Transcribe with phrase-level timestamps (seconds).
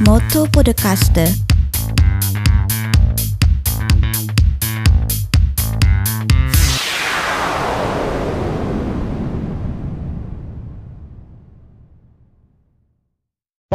[0.00, 1.45] Moto Podcast.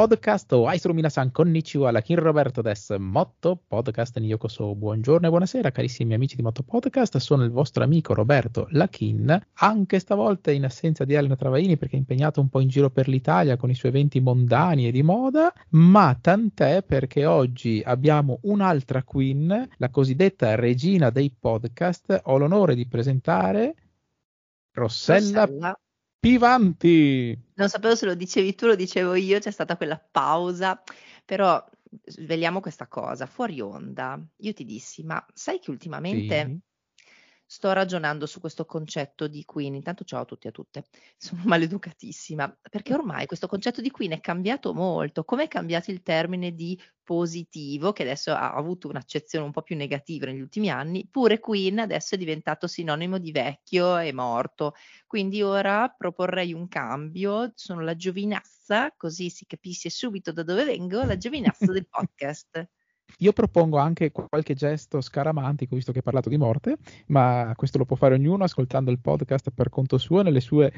[0.02, 4.74] Podcast o Aisuru Minasan Konnichiwa, la Kin Roberto des Motto Podcast Niyokoso.
[4.74, 10.00] Buongiorno e buonasera carissimi amici di Motto Podcast, sono il vostro amico Roberto Lachin, anche
[10.00, 13.58] stavolta in assenza di Elena Travaini perché è impegnato un po' in giro per l'Italia
[13.58, 19.70] con i suoi eventi mondani e di moda, ma tant'è perché oggi abbiamo un'altra Queen,
[19.78, 23.76] la cosiddetta regina dei podcast, ho l'onore di presentare
[24.72, 25.81] Rossella, Rossella.
[26.24, 27.36] Pivanti.
[27.58, 30.82] Non sapevo se lo dicevi tu, lo dicevo io, c'è stata quella pausa,
[31.26, 31.64] però
[32.06, 34.20] svegliamo questa cosa, fuori onda.
[34.38, 36.62] Io ti dissi, ma sai che ultimamente Sì.
[37.52, 40.86] Sto ragionando su questo concetto di Queen, intanto ciao a tutti e a tutte,
[41.18, 46.02] sono maleducatissima, perché ormai questo concetto di Queen è cambiato molto, come è cambiato il
[46.02, 51.06] termine di positivo, che adesso ha avuto un'accezione un po' più negativa negli ultimi anni,
[51.12, 54.76] pure Queen adesso è diventato sinonimo di vecchio e morto.
[55.06, 61.04] Quindi ora proporrei un cambio, sono la giovinazza, così si capisce subito da dove vengo,
[61.04, 62.66] la giovinazza del podcast.
[63.20, 67.86] Io propongo anche qualche gesto scaramantico, visto che hai parlato di morte, ma questo lo
[67.86, 70.72] può fare ognuno ascoltando il podcast per conto suo nelle sue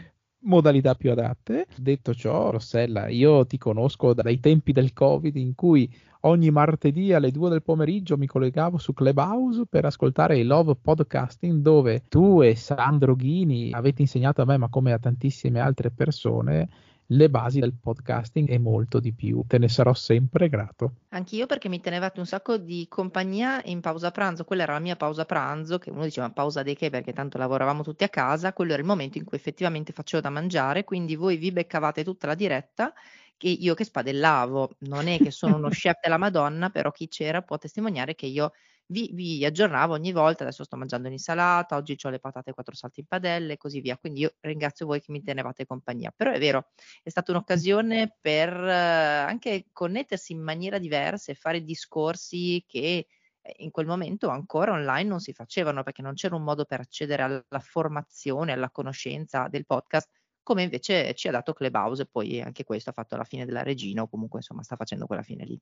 [0.44, 1.68] modalità più adatte.
[1.76, 5.90] Detto ciò, Rossella, io ti conosco dai tempi del Covid in cui
[6.22, 11.62] ogni martedì alle 2 del pomeriggio mi collegavo su Clubhouse per ascoltare il Love Podcasting
[11.62, 16.70] dove tu e Sandro Ghini avete insegnato a me, ma come a tantissime altre persone,
[17.16, 19.44] le basi del podcasting e molto di più.
[19.48, 20.94] Te ne sarò sempre grato.
[21.10, 24.96] Anch'io perché mi tenevate un sacco di compagnia in pausa pranzo, quella era la mia
[24.96, 28.74] pausa pranzo, che uno diceva pausa di che perché tanto lavoravamo tutti a casa, quello
[28.74, 32.36] era il momento in cui effettivamente facevo da mangiare, quindi voi vi beccavate tutta la
[32.36, 32.94] diretta
[33.38, 37.42] che io che spadellavo, non è che sono uno chef della Madonna, però chi c'era
[37.42, 38.54] può testimoniare che io
[38.94, 43.00] vi, vi aggiornavo ogni volta, adesso sto mangiando un'insalata, oggi ho le patate quattro salti
[43.02, 46.40] in padelle e così via, quindi io ringrazio voi che mi tenevate compagnia, però è
[46.40, 46.68] vero,
[47.02, 53.08] è stata un'occasione per eh, anche connettersi in maniera diversa e fare discorsi che
[53.42, 56.80] eh, in quel momento ancora online non si facevano perché non c'era un modo per
[56.80, 60.10] accedere alla formazione, alla conoscenza del podcast,
[60.44, 63.64] come invece ci ha dato Clubhouse e poi anche questo ha fatto la fine della
[63.64, 65.60] regina o comunque insomma sta facendo quella fine lì.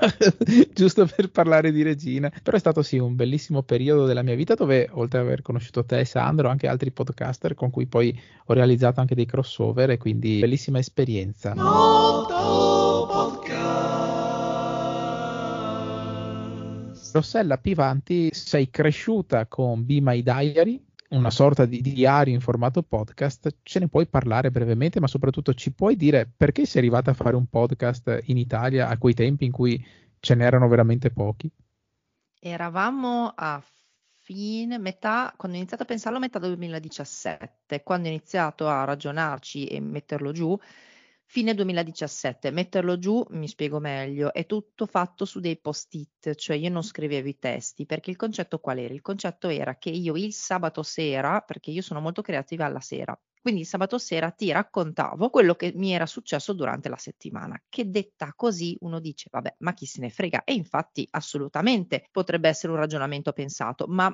[0.72, 4.54] Giusto per parlare di Regina, però è stato sì un bellissimo periodo della mia vita
[4.54, 8.52] dove oltre ad aver conosciuto te e Sandro, anche altri podcaster con cui poi ho
[8.52, 11.54] realizzato anche dei crossover e quindi bellissima esperienza.
[17.12, 23.58] Rossella Pivanti, sei cresciuta con Be My Diary, una sorta di diario in formato podcast,
[23.62, 27.36] ce ne puoi parlare brevemente, ma soprattutto ci puoi dire perché sei arrivata a fare
[27.36, 29.84] un podcast in Italia a quei tempi in cui
[30.18, 31.50] ce n'erano veramente pochi?
[32.40, 33.62] Eravamo a
[34.26, 39.80] fine, metà, quando ho iniziato a pensarlo, metà 2017, quando ho iniziato a ragionarci e
[39.80, 40.58] metterlo giù,
[41.26, 42.50] fine 2017.
[42.50, 47.28] Metterlo giù, mi spiego meglio, è tutto fatto su dei post-it, cioè io non scrivevo
[47.28, 48.94] i testi, perché il concetto qual era?
[48.94, 53.18] Il concetto era che io il sabato sera, perché io sono molto creativa alla sera,
[53.46, 57.88] quindi il sabato sera ti raccontavo quello che mi era successo durante la settimana, che
[57.88, 60.42] detta così uno dice, vabbè, ma chi se ne frega?
[60.42, 64.10] E infatti assolutamente potrebbe essere un ragionamento pensato, ma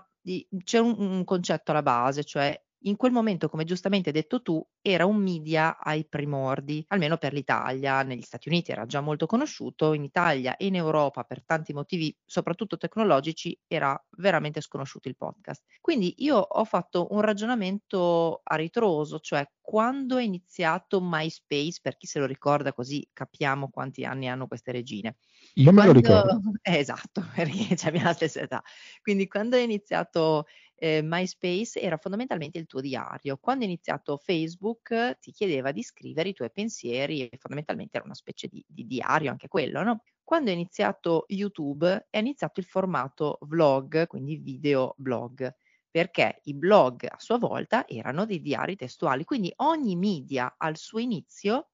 [0.64, 4.64] c'è un, un concetto alla base, cioè in quel momento, come giustamente hai detto tu,
[4.80, 8.02] era un media ai primordi, almeno per l'Italia.
[8.02, 12.16] Negli Stati Uniti era già molto conosciuto, in Italia e in Europa per tanti motivi,
[12.24, 15.62] soprattutto tecnologici, era veramente sconosciuto il podcast.
[15.80, 22.06] Quindi io ho fatto un ragionamento a ritroso, cioè quando è iniziato MySpace, per chi
[22.06, 25.16] se lo ricorda così capiamo quanti anni hanno queste regine.
[25.54, 26.40] Io me lo Quando, ricordo.
[26.62, 28.62] eh, esatto, perché abbiamo la stessa età.
[29.02, 30.46] Quindi quando è iniziato
[30.76, 33.36] eh, MySpace era fondamentalmente il tuo diario.
[33.38, 38.14] Quando è iniziato Facebook ti chiedeva di scrivere i tuoi pensieri e fondamentalmente era una
[38.14, 40.02] specie di, di diario anche quello, no?
[40.24, 45.54] Quando è iniziato YouTube è iniziato il formato vlog, quindi video blog,
[45.90, 51.00] perché i blog a sua volta erano dei diari testuali, quindi ogni media al suo
[51.00, 51.71] inizio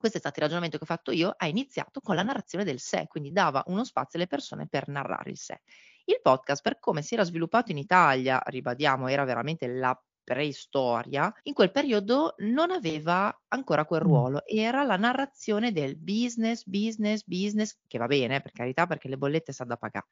[0.00, 2.80] questo è stato il ragionamento che ho fatto io, ha iniziato con la narrazione del
[2.80, 5.60] sé, quindi dava uno spazio alle persone per narrare il sé.
[6.06, 9.94] Il podcast, per come si era sviluppato in Italia, ribadiamo, era veramente la
[10.24, 17.22] preistoria, in quel periodo non aveva ancora quel ruolo, era la narrazione del business, business,
[17.26, 20.06] business, che va bene, per carità, perché le bollette sa da pagare,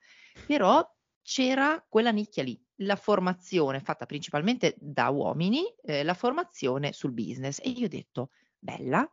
[0.47, 0.87] però
[1.23, 7.59] c'era quella nicchia lì, la formazione fatta principalmente da uomini, eh, la formazione sul business.
[7.63, 9.09] E io ho detto, bella,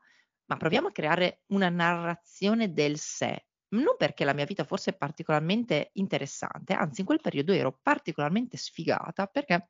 [0.45, 3.45] ma proviamo a creare una narrazione del sé.
[3.69, 9.27] Non perché la mia vita fosse particolarmente interessante, anzi in quel periodo ero particolarmente sfigata
[9.27, 9.69] perché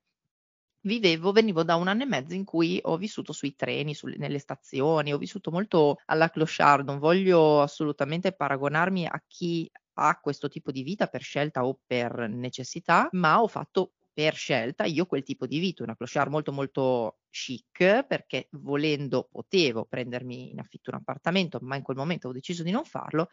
[0.81, 4.39] vivevo, venivo da un anno e mezzo in cui ho vissuto sui treni, sulle, nelle
[4.39, 10.71] stazioni, ho vissuto molto alla clochard, non voglio assolutamente paragonarmi a chi ha questo tipo
[10.71, 15.45] di vita per scelta o per necessità, ma ho fatto per scelta io quel tipo
[15.45, 21.59] di vita, una clochard molto molto chic, perché volendo potevo prendermi in affitto un appartamento,
[21.61, 23.27] ma in quel momento ho deciso di non farlo,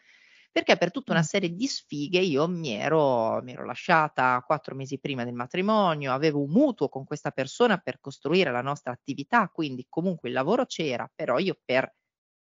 [0.51, 4.99] perché per tutta una serie di sfighe io mi ero, mi ero lasciata quattro mesi
[4.99, 9.87] prima del matrimonio, avevo un mutuo con questa persona per costruire la nostra attività, quindi
[9.89, 11.95] comunque il lavoro c'era, però io per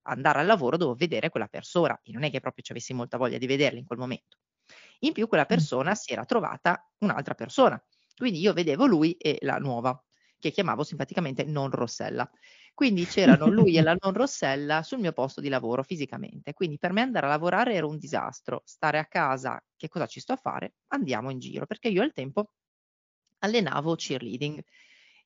[0.03, 3.17] andare al lavoro dovevo vedere quella persona e non è che proprio ci avessi molta
[3.17, 4.37] voglia di vederla in quel momento.
[4.99, 7.81] In più quella persona si era trovata un'altra persona
[8.19, 9.97] quindi io vedevo lui e la nuova,
[10.37, 12.29] che chiamavo simpaticamente non Rossella.
[12.73, 16.51] Quindi c'erano lui e la non Rossella sul mio posto di lavoro fisicamente.
[16.51, 18.61] Quindi per me andare a lavorare era un disastro.
[18.65, 20.73] Stare a casa, che cosa ci sto a fare?
[20.87, 22.51] Andiamo in giro, perché io al tempo
[23.39, 24.61] allenavo cheerleading.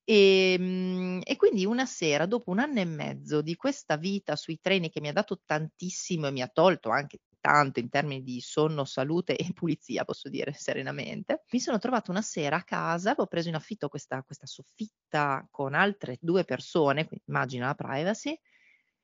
[0.04, 4.60] E, ehm, e, quindi una sera, dopo un anno e mezzo di questa vita sui
[4.62, 8.40] treni che mi ha dato tantissimo e mi ha tolto anche tanto in termini di
[8.40, 11.44] sonno, salute e pulizia, posso dire serenamente.
[11.52, 15.74] Mi sono trovata una sera a casa, avevo preso in affitto questa, questa soffitta con
[15.74, 18.40] altre due persone, quindi immagina la privacy.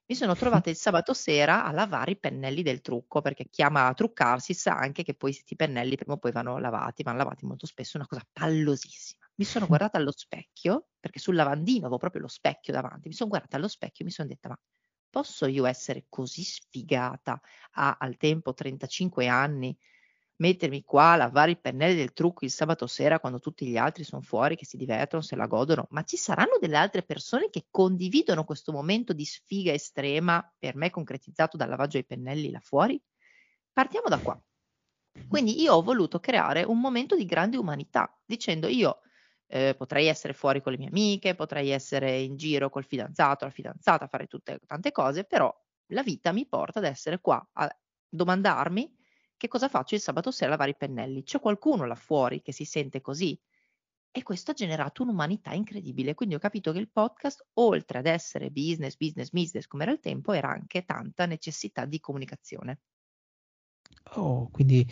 [0.06, 3.94] Mi sono trovata il sabato sera a lavare i pennelli del trucco, perché chiama a
[3.94, 7.65] truccarsi, sa anche che poi questi pennelli prima o poi vanno lavati, vanno lavati molto
[7.68, 9.27] spesso, è una cosa pallosissima.
[9.36, 13.30] Mi sono guardata allo specchio, perché sul lavandino avevo proprio lo specchio davanti, mi sono
[13.30, 14.57] guardata allo specchio e mi sono detta, ma
[15.10, 17.42] posso io essere così sfigata
[17.74, 19.78] a, al tempo 35 anni,
[20.38, 24.04] mettermi qua a lavare i pennelli del trucco il sabato sera quando tutti gli altri
[24.04, 27.66] sono fuori, che si divertono, se la godono, ma ci saranno delle altre persone che
[27.70, 33.02] condividono questo momento di sfiga estrema, per me concretizzato dal lavaggio ai pennelli là fuori?
[33.74, 34.42] Partiamo da qua.
[35.28, 39.02] Quindi io ho voluto creare un momento di grande umanità, dicendo io
[39.51, 43.51] eh, potrei essere fuori con le mie amiche, potrei essere in giro col fidanzato, la
[43.51, 45.54] fidanzata, fare tutte tante cose, però
[45.88, 48.96] la vita mi porta ad essere qua a domandarmi
[49.38, 51.24] che cosa faccio il sabato sera a lavare i pennelli.
[51.24, 53.40] C'è qualcuno là fuori che si sente così?
[54.12, 56.13] E questo ha generato un'umanità incredibile.
[56.13, 60.00] Quindi ho capito che il podcast, oltre ad essere business, business, business, come era il
[60.00, 62.81] tempo, era anche tanta necessità di comunicazione.
[64.16, 64.86] Oh, quindi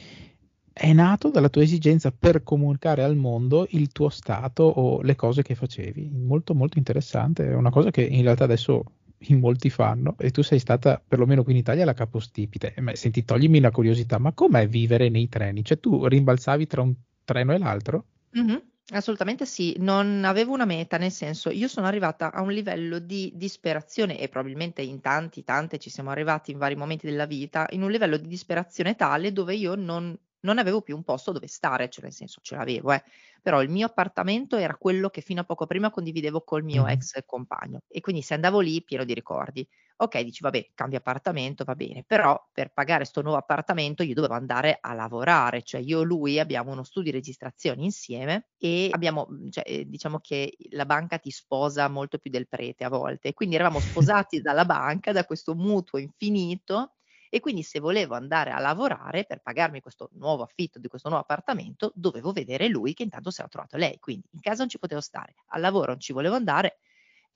[0.77, 5.41] è nato dalla tua esigenza per comunicare al mondo il tuo stato o le cose
[5.41, 6.11] che facevi.
[6.13, 8.83] Molto molto interessante, è una cosa che in realtà adesso
[9.21, 12.75] in molti fanno e tu sei stata perlomeno qui in Italia la capostipite.
[12.79, 15.63] Ma senti, toglimi una curiosità, ma com'è vivere nei treni?
[15.63, 16.93] Cioè tu rimbalzavi tra un
[17.25, 18.05] treno e l'altro?
[18.37, 18.57] Mm-hmm.
[18.89, 23.33] Assolutamente sì, non avevo una meta, nel senso io sono arrivata a un livello di
[23.35, 27.81] disperazione e probabilmente in tanti, tante ci siamo arrivati in vari momenti della vita, in
[27.81, 31.89] un livello di disperazione tale dove io non non avevo più un posto dove stare,
[31.89, 33.03] cioè nel senso ce l'avevo, eh,
[33.41, 37.19] però il mio appartamento era quello che fino a poco prima condividevo col mio ex
[37.25, 37.81] compagno.
[37.87, 39.67] E quindi se andavo lì pieno di ricordi.
[39.99, 44.35] Ok, dici vabbè, cambio appartamento, va bene, però per pagare sto nuovo appartamento io dovevo
[44.35, 49.25] andare a lavorare, cioè io e lui abbiamo uno studio di registrazione insieme e abbiamo,
[49.27, 53.33] mhmm, cioè, eh, diciamo che la banca ti sposa molto più del prete a volte,
[53.33, 56.96] quindi eravamo sposati dalla banca, da questo mutuo infinito
[57.29, 61.23] e quindi se volevo andare a lavorare per pagarmi questo nuovo affitto di questo nuovo
[61.23, 64.79] appartamento, dovevo vedere lui che intanto si era trovato lei, quindi in casa non ci
[64.79, 66.79] potevo stare, al lavoro non ci volevo andare,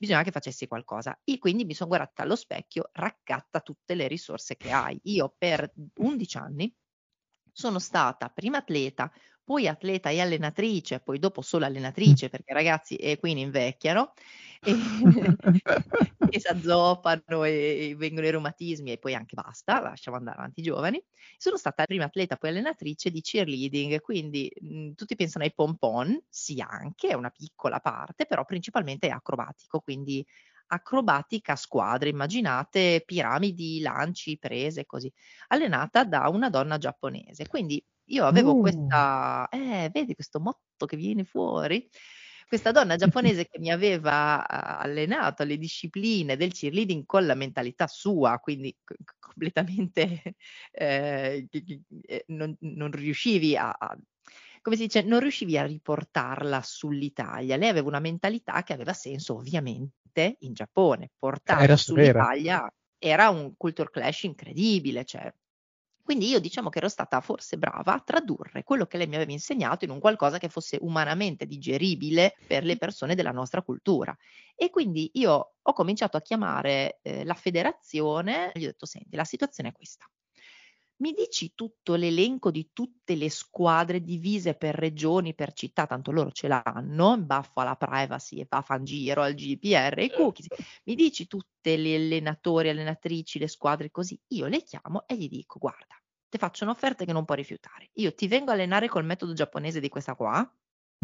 [0.02, 1.20] bisognava che facessi qualcosa.
[1.24, 5.00] E quindi mi sono guardata allo specchio, raccatta tutte le risorse che hai.
[5.04, 6.76] Io per 11 anni
[7.52, 9.12] sono stata prima atleta,
[9.44, 14.14] poi atleta e allenatrice, poi dopo solo allenatrice perché ragazzi e qui invecchiano
[14.64, 14.78] e,
[16.34, 20.64] e s'azzoppano e, e vengono i reumatismi e poi anche basta, lasciamo andare avanti i
[20.64, 21.04] giovani.
[21.38, 26.18] Sono stata prima atleta poi allenatrice di cheerleading, quindi mh, mhmm, tutti pensano ai pompon,
[26.30, 30.26] sì anche, è una piccola parte, però principalmente è acrobatico, quindi
[30.68, 35.12] acrobatica a squadre, immaginate piramidi, lanci, prese, così,
[35.50, 37.46] allenata da una donna giapponese.
[37.48, 38.60] Quindi io avevo uh.
[38.60, 41.90] questa, eh, vedi questo motto che viene fuori?
[42.48, 42.96] Questa donna
[43.32, 48.96] giapponese che mi aveva allenato alle discipline del cheerleading con la mentalità sua, quindi c-
[49.20, 50.36] completamente
[50.72, 51.48] eh,
[52.28, 53.98] non, non, riuscivi a, a
[54.62, 57.58] come si dice, non riuscivi a riportarla sull'Italia.
[57.58, 61.10] Lei aveva una mentalità che aveva senso ovviamente in Giappone.
[61.18, 65.34] Portarla sull'Italia era un culture clash incredibile, cioè
[66.12, 69.32] Quindi io diciamo che ero stata forse brava a tradurre quello che lei mi aveva
[69.32, 74.14] insegnato in un qualcosa che fosse umanamente digeribile per le persone della nostra cultura.
[74.54, 79.16] E quindi io ho cominciato a chiamare eh, la federazione e gli ho detto, senti,
[79.16, 80.06] la situazione è questa.
[80.98, 86.32] Mi dici tutto l'elenco di tutte le squadre divise per regioni, per città, tanto loro
[86.32, 90.48] ce l'hanno, in baffo alla privacy e va fan giro al GDPR e cookies.
[90.84, 94.20] Mi dici tutte le allenatori, allenatrici, le squadre così.
[94.32, 96.01] Io le chiamo e gli dico, guarda,
[96.32, 97.90] ti faccio un'offerta che non puoi rifiutare.
[97.96, 100.50] Io ti vengo a allenare col metodo giapponese di questa qua,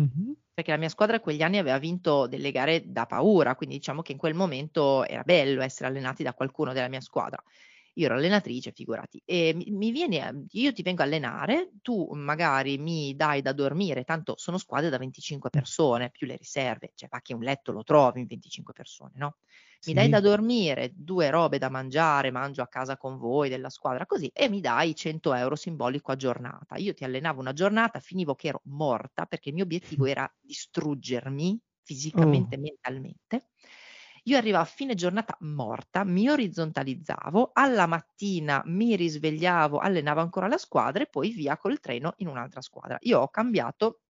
[0.01, 0.31] mm-hmm.
[0.53, 4.01] perché la mia squadra in quegli anni aveva vinto delle gare da paura, quindi diciamo
[4.01, 7.43] che in quel momento era bello essere allenati da qualcuno della mia squadra
[7.97, 12.77] io ero allenatrice, figurati, e mi, mi viene, io ti vengo a allenare, tu magari
[12.77, 17.21] mi dai da dormire, tanto sono squadre da 25 persone, più le riserve, cioè va
[17.21, 19.37] che un letto lo trovi in 25 persone, no?
[19.85, 24.05] Mi dai da dormire, due robe da mangiare, mangio a casa con voi della squadra,
[24.05, 26.77] così, e mi dai 100 euro simbolico a giornata.
[26.77, 31.59] Io ti allenavo una giornata, finivo che ero morta perché il mio obiettivo era distruggermi
[31.83, 32.61] fisicamente e oh.
[32.61, 33.47] mentalmente
[34.27, 40.57] io arrivavo a fine giornata morta, mi orizzontalizzavo, alla mattina mi risvegliavo, allenavo ancora la
[40.57, 42.98] squadra e poi via col treno in un'altra squadra.
[43.01, 44.01] Io ho cambiato,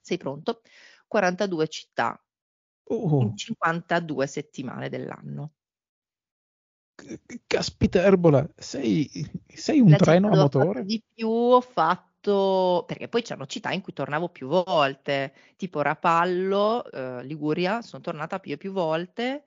[0.00, 0.62] sei pronto?
[1.06, 2.20] 42 città
[2.84, 3.20] oh.
[3.20, 5.52] in 52 settimane dell'anno.
[7.46, 9.08] Caspita Erbola, sei,
[9.46, 10.84] sei un La treno a motore?
[10.84, 15.80] Di più ho fatto fatto, perché poi c'erano città in cui tornavo più volte, tipo
[15.82, 19.44] Rapallo, eh, Liguria, sono tornata più e più volte.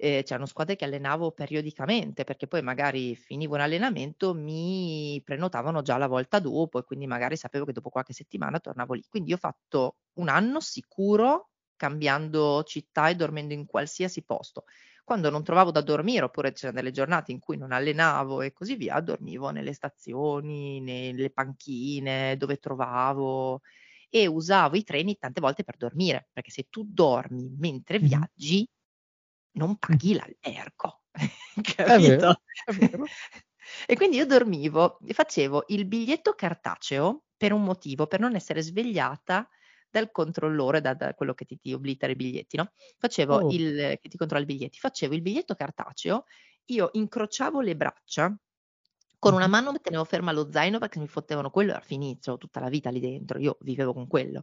[0.00, 5.96] Eh, c'erano squadre che allenavo periodicamente perché poi magari finivo un allenamento, mi prenotavano già
[5.96, 9.04] la volta dopo e quindi magari sapevo che dopo qualche settimana tornavo lì.
[9.08, 14.64] Quindi ho fatto un anno sicuro cambiando città e dormendo in qualsiasi posto
[15.08, 18.76] quando non trovavo da dormire, oppure c'erano delle giornate in cui non allenavo e così
[18.76, 23.62] via, dormivo nelle stazioni, nelle panchine, dove trovavo
[24.10, 28.68] e usavo i treni tante volte per dormire, perché se tu dormi mentre viaggi,
[29.52, 31.04] non paghi l'albergo.
[31.62, 31.86] Capito?
[31.86, 32.34] È vero,
[32.64, 33.12] è vero.
[33.86, 38.62] e quindi io dormivo e facevo il biglietto cartaceo per un motivo, per non essere
[38.62, 39.48] svegliata
[39.90, 42.72] dal controllore, da, da quello che ti, ti, oblitera i biglietti, no?
[42.98, 43.50] Facevo oh.
[43.50, 46.24] il, che ti controlla i biglietti, facevo il biglietto cartaceo,
[46.66, 48.36] io incrociavo le braccia,
[49.18, 52.68] con una mano tenevo ferma lo zaino perché mi fottevano quello, era finito tutta la
[52.68, 54.42] vita lì dentro, io vivevo con quello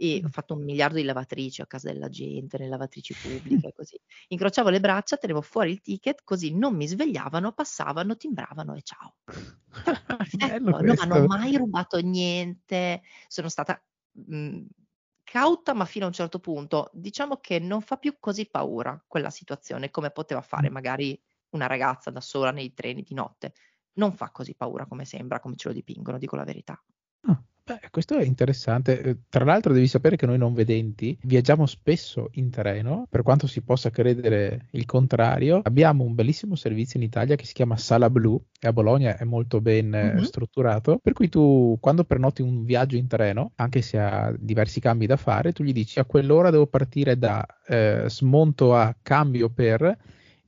[0.00, 4.00] e ho fatto un miliardo di lavatrici a casa della gente, nelle lavatrici pubbliche, così.
[4.28, 9.16] Incrociavo le braccia, tenevo fuori il ticket, così non mi svegliavano, passavano, timbravano e ciao.
[10.06, 13.82] Perfetto, non hanno mai rubato niente, sono stata
[14.26, 14.66] mh,
[15.24, 16.90] cauta, ma fino a un certo punto.
[16.92, 21.20] Diciamo che non fa più così paura quella situazione come poteva fare magari
[21.50, 23.54] una ragazza da sola nei treni di notte.
[23.94, 26.82] Non fa così paura come sembra, come ce lo dipingono, dico la verità.
[27.22, 29.02] Ah, Beh, questo è interessante.
[29.02, 33.46] Eh, tra l'altro devi sapere che noi non vedenti viaggiamo spesso in treno, per quanto
[33.46, 35.60] si possa credere il contrario.
[35.64, 39.24] Abbiamo un bellissimo servizio in Italia che si chiama Sala Blu e a Bologna è
[39.24, 40.22] molto ben mm-hmm.
[40.22, 45.04] strutturato, per cui tu quando prenoti un viaggio in treno, anche se ha diversi cambi
[45.04, 49.94] da fare, tu gli dici a quell'ora devo partire da eh, smonto a cambio per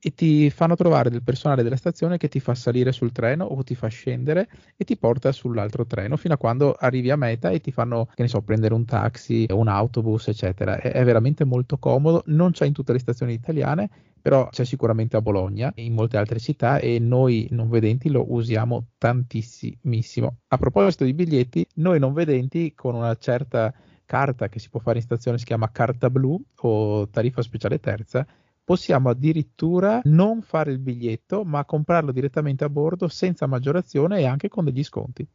[0.01, 3.63] e ti fanno trovare del personale della stazione che ti fa salire sul treno o
[3.63, 7.61] ti fa scendere e ti porta sull'altro treno fino a quando arrivi a meta e
[7.61, 10.81] ti fanno, che ne so, prendere un taxi, un autobus, eccetera.
[10.81, 13.91] È, è veramente molto comodo, non c'è in tutte le stazioni italiane,
[14.21, 18.33] però c'è sicuramente a Bologna e in molte altre città e noi non vedenti lo
[18.33, 20.39] usiamo tantissimo.
[20.49, 23.73] A proposito di biglietti, noi non vedenti con una certa
[24.11, 28.27] carta che si può fare in stazione si chiama carta blu o tariffa speciale terza
[28.71, 34.49] possiamo addirittura non fare il biglietto, ma comprarlo direttamente a bordo senza maggiorazione e anche
[34.49, 35.27] con degli sconti.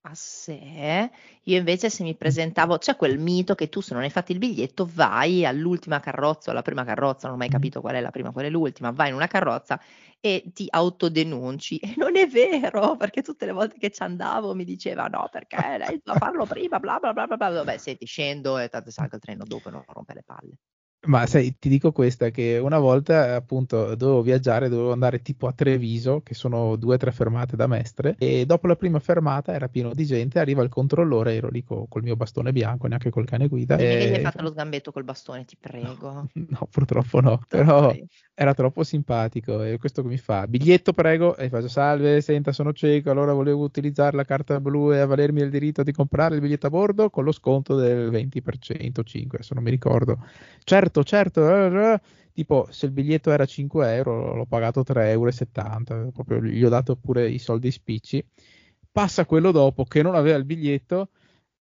[0.00, 1.10] A sé,
[1.42, 4.38] io invece se mi presentavo, c'è quel mito che tu se non hai fatto il
[4.38, 7.52] biglietto vai all'ultima carrozza alla prima carrozza, non ho mai mm.
[7.52, 9.78] capito qual è la prima, qual è l'ultima, vai in una carrozza
[10.18, 11.80] e ti autodenunci.
[11.84, 15.58] E non è vero, perché tutte le volte che ci andavo mi diceva no, perché
[15.58, 17.50] lei doveva farlo prima, bla bla bla bla bla.
[17.50, 20.56] Vabbè, senti, scendo e tanto salgo il treno dopo non rompe le palle.
[21.04, 25.52] Ma sai, ti dico questa, che una volta appunto dovevo viaggiare, dovevo andare tipo a
[25.52, 29.66] Treviso, che sono due o tre fermate da Mestre, e dopo la prima fermata era
[29.68, 33.24] pieno di gente, arriva il controllore, ero lì co- col mio bastone bianco, neanche col
[33.24, 33.78] cane guida.
[33.78, 36.12] E gli hai fatto lo sgambetto col bastone, ti prego.
[36.12, 38.06] No, no purtroppo no, però okay.
[38.32, 42.72] era troppo simpatico e questo che mi fa, biglietto prego, e faccio salve, senta sono
[42.72, 46.68] cieco, allora volevo utilizzare la carta blu e avvalermi il diritto di comprare il biglietto
[46.68, 50.24] a bordo con lo sconto del 20%, 5, adesso non mi ricordo.
[50.62, 56.42] Certo certo, certo, tipo se il biglietto era 5 euro l'ho pagato 3,70 euro, proprio
[56.42, 58.24] gli ho dato pure i soldi spicci,
[58.90, 61.08] passa quello dopo che non aveva il biglietto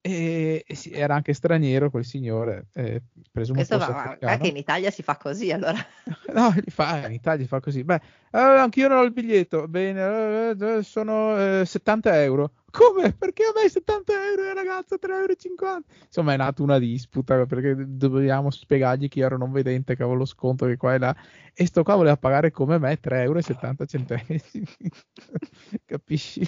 [0.01, 3.01] e, e sì, era anche straniero quel signore, eh,
[3.31, 4.37] presumo Questo va, ma africano.
[4.37, 5.77] che in Italia si fa così allora.
[6.33, 7.83] No, li fa, in Italia fa così.
[7.83, 7.99] Beh,
[8.31, 9.67] eh, anch'io non ho il biglietto.
[9.67, 12.51] Bene, eh, sono eh, 70 euro.
[12.69, 13.13] Come?
[13.13, 15.33] Perché a me 70 euro e ragazzo 3,50 euro?
[16.05, 20.17] Insomma, è nata una disputa perché dobbiamo spiegargli che io ero non vedente, che avevo
[20.17, 21.15] lo sconto che qua e là.
[21.53, 23.41] E sto qua voleva pagare come me 3,70 euro.
[25.85, 26.47] Capisci?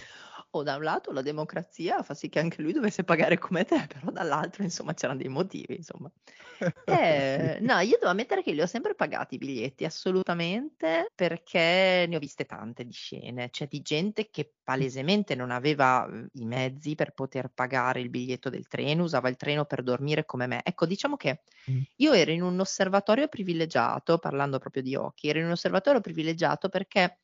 [0.52, 3.86] O da un lato la democrazia fa sì che anche lui dovesse pagare come te,
[3.88, 6.12] però dall'altro, insomma, c'erano dei motivi, insomma.
[6.92, 12.16] Eh, no, io devo ammettere che li ho sempre pagati i biglietti, assolutamente, perché ne
[12.16, 13.52] ho viste tante di scene.
[13.52, 18.50] C'è di gente che palesemente non aveva mm, i mezzi per poter pagare il biglietto
[18.50, 20.62] del treno, usava il treno per dormire come me.
[20.64, 21.86] Ecco, diciamo che Mm.
[21.98, 26.70] io ero in un osservatorio privilegiato, parlando proprio di occhi, ero in un osservatorio privilegiato
[26.70, 27.20] perché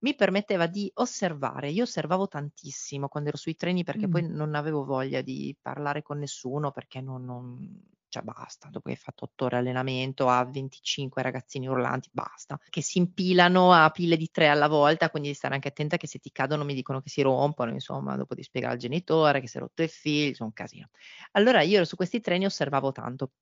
[0.00, 1.70] mi permetteva di osservare.
[1.70, 4.10] Io osservavo tantissimo quando ero sui treni perché Mm.
[4.10, 8.94] poi non avevo voglia di parlare con nessuno perché non, non- cioè basta, dopo che
[8.94, 14.16] hai fatto otto ore allenamento a 25 ragazzini urlanti, basta, che si impilano a pile
[14.16, 17.00] di tre alla volta, quindi devi stare anche attenta che se ti cadono mi dicono
[17.00, 20.28] che si rompono, insomma, dopo di spiegare al genitore che si è rotto il figlio,
[20.28, 20.88] insomma, un casino.
[21.32, 23.32] Allora io ero su questi treni osservavo tanto.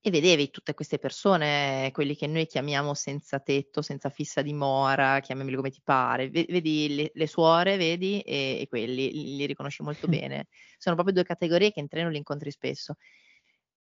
[0.00, 5.56] E vedevi tutte queste persone, quelli che noi chiamiamo senza tetto, senza fissa dimora, chiamameli
[5.56, 9.82] come ti pare, ve- vedi le, le suore, vedi, e, e quelli, li, li riconosci
[9.82, 10.46] molto bene.
[10.78, 12.94] Sono proprio due categorie che in treno li incontri spesso.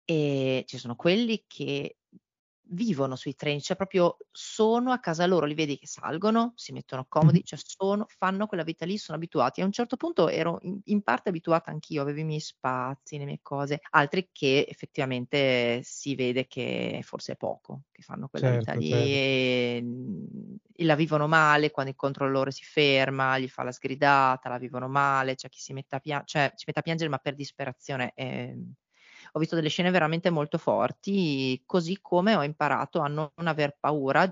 [0.05, 1.97] E ci sono quelli che
[2.69, 7.07] vivono sui treni, cioè proprio sono a casa loro, li vedi che salgono, si mettono
[7.09, 9.61] comodi, cioè sono, fanno quella vita lì, sono abituati.
[9.61, 13.25] A un certo punto ero in, in parte abituata anch'io, avevo i miei spazi, le
[13.25, 18.73] mie cose, altri che effettivamente si vede che forse è poco, che fanno quella vita
[18.73, 19.17] Certo, lì certo.
[19.17, 19.85] e,
[20.73, 24.89] e la vivono male quando il controllore si ferma, gli fa la sgridata, la vivono
[24.89, 28.13] male, c'è chi si mette a, pia- cioè, si mette a piangere ma per disperazione.
[28.15, 28.73] ehm,
[29.37, 34.26] ho visto delle scene veramente molto forti, così come ho imparato a non aver paura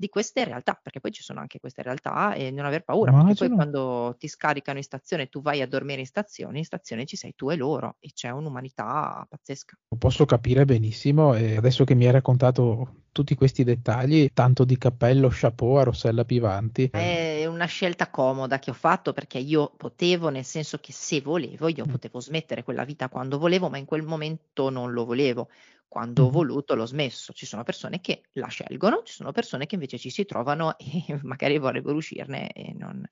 [0.00, 3.34] di queste realtà, perché poi ci sono anche queste realtà e non aver paura, perché
[3.36, 3.54] poi Immagino.
[3.54, 7.34] quando ti scaricano in stazione tu vai a dormire in stazione, in stazione ci sei
[7.34, 9.76] tu e loro e c'è un'umanità pazzesca.
[9.88, 14.76] Lo posso capire benissimo e adesso che mi hai raccontato tutti questi dettagli, tanto di
[14.78, 16.90] cappello, chapeau a Rossella Pivanti.
[16.92, 21.68] È una scelta comoda che ho fatto perché io potevo, nel senso che se volevo,
[21.68, 21.88] io Mm.
[21.88, 25.48] potevo smettere quella vita quando volevo, ma in quel momento non lo volevo.
[25.90, 27.32] Quando ho voluto l'ho smesso.
[27.32, 31.18] Ci sono persone che la scelgono, ci sono persone che invece ci si trovano e
[31.22, 33.04] magari vorrebbero uscirne e non...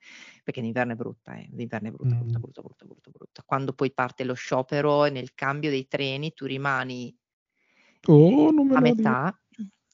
[0.44, 1.48] perché l'inverno è brutta, eh.
[1.54, 2.40] L'inverno è brutta, brutta, Mm.
[2.40, 3.42] brutta, brutta, brutta, brutta.
[3.44, 7.12] Quando poi parte lo sciopero e nel cambio dei treni tu rimani
[8.06, 9.40] Oh, me a metà.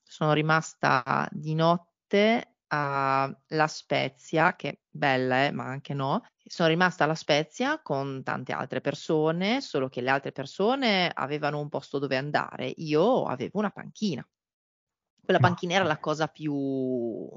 [0.02, 6.22] Sono rimasta di notte a La Spezia, che è bella, eh, ma anche no.
[6.46, 11.60] Sono rimasta a La Spezia con tante altre persone, solo che le altre persone avevano
[11.60, 12.66] un posto dove andare.
[12.76, 14.26] Io avevo una panchina.
[15.22, 17.28] Quella panchina era la cosa più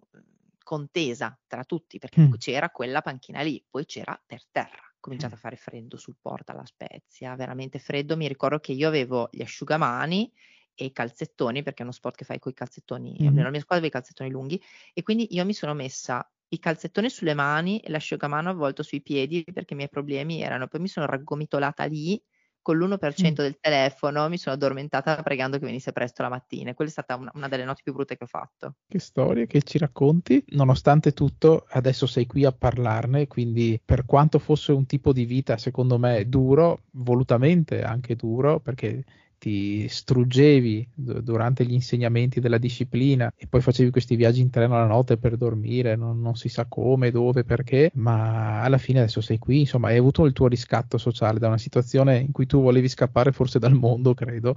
[0.63, 2.33] contesa tra tutti, perché Mm.
[2.37, 4.83] c'era quella panchina lì, poi c'era per terra.
[4.99, 8.17] Cominciato a fare freddo sul porto alla Spezia, veramente freddo.
[8.17, 10.31] Mi ricordo che io avevo gli asciugamani
[10.77, 13.27] e i calzettoni, perché è uno sport che fai con i calzettoni, Mhm.
[13.27, 14.61] almeno la mia squadra aveva i calzettoni lunghi,
[14.93, 19.43] e quindi io mi sono messa i calzettoni sulle mani e l'asciugamano avvolto sui piedi
[19.43, 22.21] perché i miei problemi erano, poi mi sono raggomitolata lì
[22.61, 23.41] con l'1% Mm.
[23.41, 26.71] del telefono, mi sono addormentata pregando che venisse presto la mattina.
[26.71, 28.75] E quella è stata una, una delle notti più brutte che ho fatto.
[28.89, 30.43] Che storie che ci racconti.
[30.49, 35.57] Nonostante tutto, adesso sei qui a parlarne, quindi per quanto fosse un tipo di vita,
[35.57, 39.03] secondo me, duro, volutamente anche duro, perché
[39.37, 44.75] ti struggevi d- durante gli insegnamenti della disciplina e poi facevi questi viaggi in treno
[44.77, 49.21] la notte per dormire, non, non si sa come, dove, perché, ma alla fine adesso
[49.21, 52.61] sei qui, insomma, hai avuto il tuo riscatto sociale da una situazione in cui tu
[52.61, 54.55] volevi scappare forse dal mondo, credo.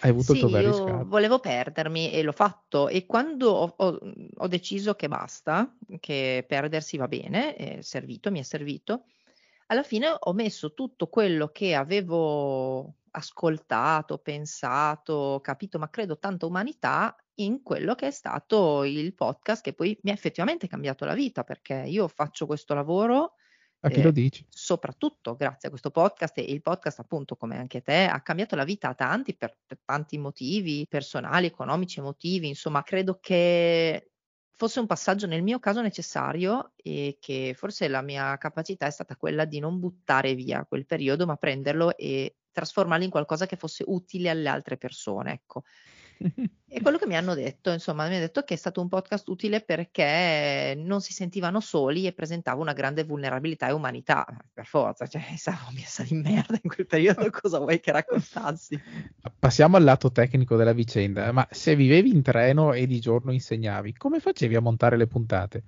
[0.00, 1.06] Hai avuto il Sì, tuo bel riscatto.
[1.06, 4.00] volevo perdermi e l'ho fatto e quando ho, ho-
[4.36, 9.04] ho deciso che basta, che perdersi va bene, è servito, mi è servito,
[9.70, 17.14] alla fine ho messo tutto quello che avevo ascoltato, pensato, capito, ma credo tanta umanità
[17.36, 21.44] in quello che è stato il podcast che poi mi ha effettivamente cambiato la vita
[21.44, 23.34] perché io faccio questo lavoro
[23.80, 24.46] A chi lo eh, dici?
[24.48, 28.64] soprattutto grazie a questo podcast e il podcast appunto come anche te ha cambiato la
[28.64, 34.10] vita a tanti per, per tanti motivi personali, economici, emotivi, insomma credo che
[34.58, 39.14] fosse un passaggio nel mio caso necessario e che forse la mia capacità è stata
[39.16, 43.84] quella di non buttare via quel periodo ma prenderlo e trasformarlo in qualcosa che fosse
[43.86, 45.62] utile alle altre persone, ecco.
[46.70, 49.26] E quello che mi hanno detto, insomma, mi hanno detto che è stato un podcast
[49.28, 54.26] utile perché non si sentivano soli e presentava una grande vulnerabilità e umanità.
[54.52, 58.78] Per forza, cioè, stavo messa di merda in quel periodo, cosa vuoi che raccontassi?
[59.38, 63.94] Passiamo al lato tecnico della vicenda, ma se vivevi in treno e di giorno insegnavi,
[63.94, 65.62] come facevi a montare le puntate?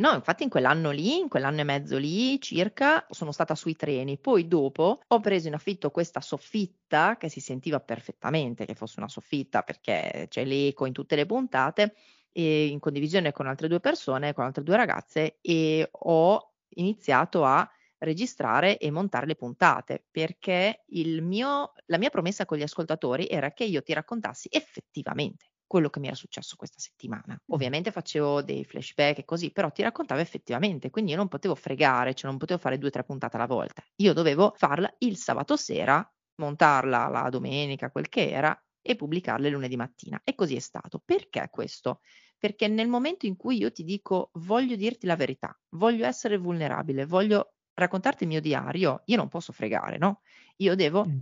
[0.00, 4.18] No, infatti in quell'anno lì, in quell'anno e mezzo lì circa, sono stata sui treni.
[4.18, 9.08] Poi dopo ho preso in affitto questa soffitta che si sentiva perfettamente che fosse una
[9.08, 11.94] soffitta perché c'è l'eco in tutte le puntate
[12.32, 18.78] in condivisione con altre due persone, con altre due ragazze e ho iniziato a registrare
[18.78, 20.84] e montare le puntate perché
[21.20, 26.00] mio, la mia promessa con gli ascoltatori era che io ti raccontassi effettivamente quello che
[26.00, 27.40] mi era successo questa settimana.
[27.50, 32.12] Ovviamente facevo dei flashback e così, però ti raccontavo effettivamente, quindi io non potevo fregare,
[32.12, 33.80] cioè non potevo fare due o tre puntate alla volta.
[33.98, 36.04] Io dovevo farla il sabato sera,
[36.40, 40.20] montarla la domenica, quel che era, e pubblicarla il lunedì mattina.
[40.24, 41.00] E così è stato.
[41.04, 42.00] Perché questo?
[42.36, 47.06] Perché nel momento in cui io ti dico voglio dirti la verità, voglio essere vulnerabile,
[47.06, 50.22] voglio raccontarti il mio diario, io non posso fregare, no?
[50.56, 51.12] Io devo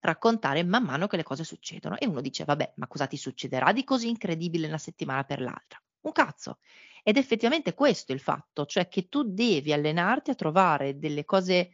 [0.00, 1.96] raccontare man mano che le cose succedono.
[1.98, 5.82] E uno dice, vabbè, ma cosa ti succederà di così incredibile una settimana per l'altra?
[6.00, 6.58] Un cazzo.
[7.02, 11.70] Ed effettivamente questo è il fatto, cioè che tu devi allenarti a trovare delle cose,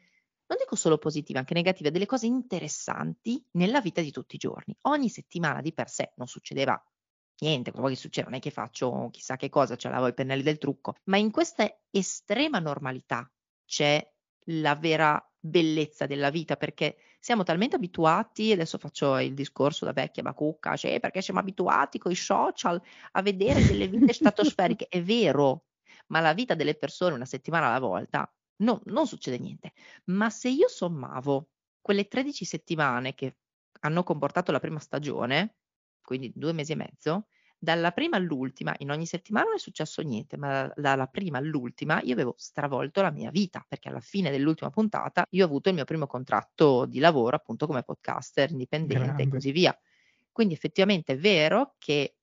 [0.46, 4.76] non dico solo positive, anche negative, delle cose interessanti nella vita di tutti i giorni.
[4.82, 6.80] Ogni settimana di per sé non succedeva
[7.40, 10.42] niente, quello che succede non è che faccio chissà che cosa, cioè lavo i pennelli
[10.42, 13.30] del trucco, ma in questa estrema normalità
[13.64, 14.08] c'è
[14.48, 20.22] la vera bellezza della vita perché siamo talmente abituati, adesso faccio il discorso da vecchia
[20.22, 22.78] bacucca, cioè perché siamo abituati con i social
[23.12, 25.68] a vedere delle vite stratosferiche, è vero,
[26.08, 29.72] ma la vita delle persone una settimana alla volta no, non succede niente.
[30.10, 31.48] Ma se io sommavo
[31.80, 33.38] quelle 13 settimane che
[33.80, 35.56] hanno comportato la prima stagione,
[36.02, 37.28] quindi due mesi e mezzo,
[37.64, 42.12] dalla prima all'ultima, in ogni settimana non è successo niente, ma dalla prima all'ultima io
[42.12, 45.84] avevo stravolto la mia vita, perché alla fine dell'ultima puntata io ho avuto il mio
[45.84, 49.24] primo contratto di lavoro appunto come podcaster indipendente Grande.
[49.24, 49.76] e così via.
[50.30, 52.16] Quindi effettivamente è vero che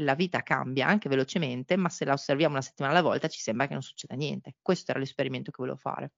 [0.00, 3.66] la vita cambia anche velocemente, ma se la osserviamo una settimana alla volta ci sembra
[3.66, 4.56] che non succeda niente.
[4.62, 6.12] Questo era l'esperimento che volevo fare.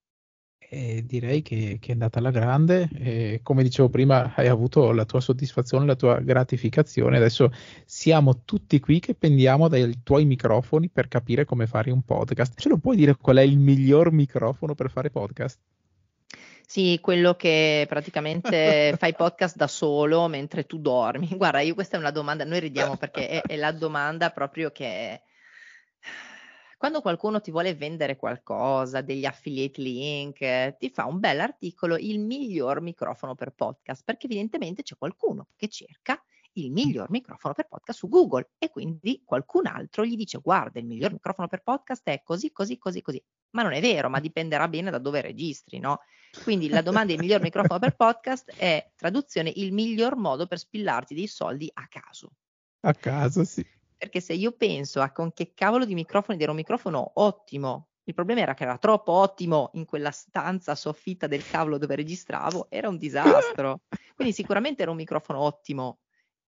[0.71, 2.89] Direi che, che, è andata alla grande.
[2.95, 7.17] E come dicevo prima, hai avuto la tua soddisfazione, la tua gratificazione.
[7.17, 7.53] Adesso
[7.85, 12.61] siamo tutti qui che pendiamo dai tuoi microfoni per capire come fare un podcast.
[12.61, 15.59] Ce lo puoi dire qual è il miglior microfono per fare podcast?
[16.65, 21.31] Sì, quello che praticamente fai podcast da solo mentre tu dormi.
[21.35, 25.21] Guarda, io questa è una domanda, noi ridiamo perché è, è la domanda proprio che
[26.81, 32.19] quando qualcuno ti vuole vendere qualcosa, degli affiliate link, ti fa un bel articolo, il
[32.21, 36.19] miglior microfono per podcast, perché evidentemente c'è qualcuno che cerca
[36.53, 40.87] il miglior microfono per podcast su Google e quindi qualcun altro gli dice guarda il
[40.87, 43.23] miglior microfono per podcast è così, così, così, così.
[43.51, 46.01] Ma non è vero, ma dipenderà bene da dove registri, no?
[46.43, 51.15] Quindi la domanda del miglior microfono per podcast è traduzione il miglior modo per spillarti
[51.15, 52.31] dei soldi a caso.
[52.81, 56.53] A caso, sì perché se io penso a con che cavolo di microfono ed era
[56.53, 61.47] un microfono ottimo, il problema era che era troppo ottimo in quella stanza soffitta del
[61.47, 63.83] cavolo dove registravo, era un disastro.
[64.17, 65.99] Quindi sicuramente era un microfono ottimo,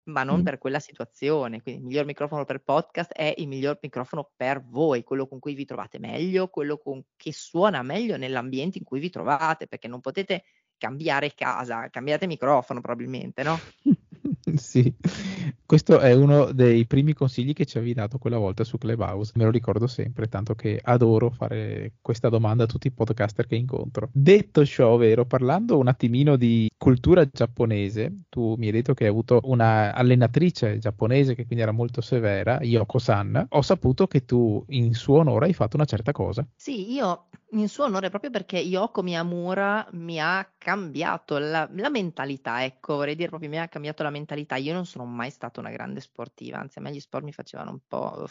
[0.05, 1.61] ma non per quella situazione.
[1.61, 5.55] Quindi il miglior microfono per podcast è il miglior microfono per voi, quello con cui
[5.55, 9.99] vi trovate meglio, quello con, che suona meglio nell'ambiente in cui vi trovate, perché non
[9.99, 10.45] potete
[10.79, 13.59] cambiare casa, cambiate microfono probabilmente, no?
[14.55, 14.95] sì,
[15.67, 19.45] questo è uno dei primi consigli che ci avevi dato quella volta su Clubhouse, me
[19.45, 24.09] lo ricordo sempre, tanto che adoro fare questa domanda a tutti i podcaster che incontro.
[24.13, 29.11] Detto ciò, vero, parlando un attimino di cultura giapponese, tu mi hai detto che hai
[29.11, 34.95] avuto una allenatrice giapponese che quindi era molto severa, Yoko-san, ho saputo che tu in
[34.95, 36.47] suo onore hai fatto una certa cosa.
[36.55, 42.65] Sì, io in suo onore proprio perché Yoko Miyamura mi ha cambiato la, la mentalità,
[42.65, 44.57] ecco, vorrei dire proprio mi ha cambiato la mentalità.
[44.57, 47.71] Io non sono mai stata una grande sportiva, anzi a me gli sport mi facevano
[47.71, 48.29] un po'...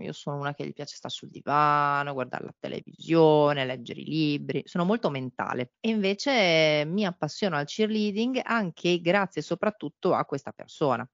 [0.00, 4.62] Io sono una che gli piace stare sul divano, guardare la televisione, leggere i libri,
[4.66, 11.08] sono molto mentale e invece mi appassiono al cheerleading anche grazie soprattutto a questa persona.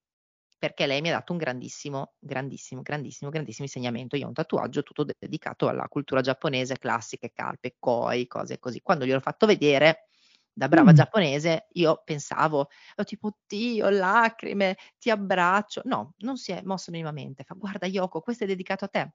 [0.58, 4.16] perché lei mi ha dato un grandissimo, grandissimo, grandissimo, grandissimo insegnamento.
[4.16, 8.80] Io ho un tatuaggio tutto dedicato alla cultura giapponese, classiche, calpe, koi, cose così.
[8.80, 10.12] Quando gliel'ho fatto vedere,
[10.54, 10.96] da brava mm.
[10.96, 15.82] giapponese, io pensavo, oh, tipo, oddio, lacrime, ti abbraccio.
[15.84, 17.44] No, non si è mosso minimamente.
[17.44, 19.12] Fa, guarda Yoko, questo è dedicato a te.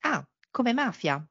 [0.00, 1.24] Ah, come mafia.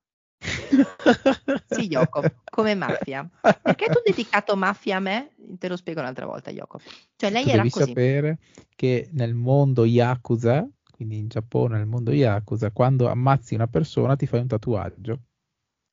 [1.65, 3.27] Sì, Yoko, come mafia.
[3.41, 5.31] Perché tu hai dedicato mafia a me?
[5.57, 6.79] Te lo spiego un'altra volta, Yoko.
[7.15, 7.87] Cioè, lei tu era devi così.
[7.87, 8.37] sapere
[8.75, 14.25] che nel mondo Yakuza, quindi in Giappone, nel mondo Yakuza, quando ammazzi una persona ti
[14.25, 15.19] fai un tatuaggio.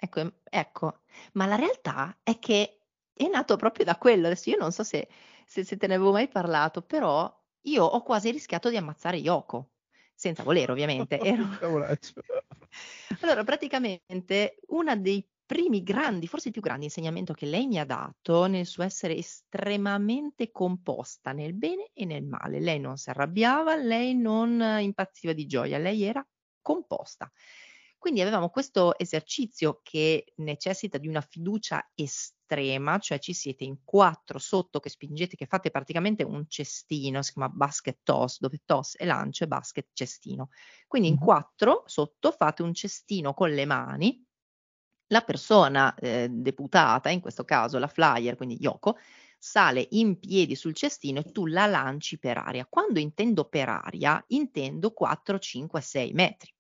[0.01, 1.01] Ecco, ecco,
[1.33, 2.79] ma la realtà è che
[3.13, 4.27] è nato proprio da quello.
[4.27, 5.09] Adesso io non so se,
[5.45, 9.71] se, se te ne avevo mai parlato, però io ho quasi rischiato di ammazzare Yoko
[10.19, 11.19] senza volere ovviamente.
[11.23, 11.47] Ero...
[13.21, 17.85] allora, praticamente una dei primi grandi, forse il più grande insegnamento che lei mi ha
[17.85, 22.61] dato nel suo essere estremamente composta nel bene e nel male.
[22.61, 26.27] Lei non si arrabbiava, lei non impazziva di gioia, lei era
[26.61, 27.31] composta.
[27.99, 34.39] Quindi avevamo questo esercizio che necessita di una fiducia estrema, cioè ci siete in quattro
[34.39, 39.05] sotto che spingete, che fate praticamente un cestino, si chiama basket toss, dove toss è
[39.05, 40.51] lancio e basket cestino.
[40.87, 44.25] Quindi in quattro sotto fate un cestino con le mani,
[45.09, 48.97] la persona eh, deputata, in questo caso la flyer, quindi Yoko,
[49.37, 52.67] sale in piedi sul cestino e tu la lanci per aria.
[52.67, 56.53] Quando intendo per aria, intendo 4, 5, 6 metri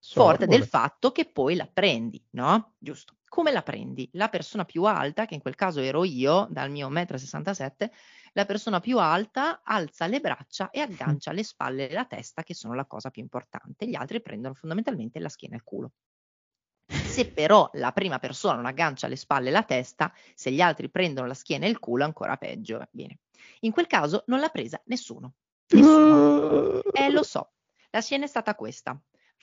[0.00, 2.74] forte del fatto che poi la prendi, no?
[2.78, 3.14] Giusto.
[3.28, 4.08] Come la prendi?
[4.12, 7.88] La persona più alta, che in quel caso ero io, dal mio 1,67 m,
[8.32, 12.54] la persona più alta alza le braccia e aggancia le spalle e la testa, che
[12.54, 13.86] sono la cosa più importante.
[13.86, 15.92] Gli altri prendono fondamentalmente la schiena e il culo.
[16.86, 20.88] Se però la prima persona non aggancia le spalle e la testa, se gli altri
[20.88, 22.86] prendono la schiena e il culo, ancora peggio.
[22.90, 23.18] Bene.
[23.60, 25.34] In quel caso non l'ha presa nessuno.
[25.68, 26.80] Nessuno.
[26.92, 27.52] Eh, lo so.
[27.90, 28.98] La scena è stata questa